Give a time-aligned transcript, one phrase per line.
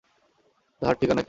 [0.81, 1.19] তাহার ঠিকানা কী।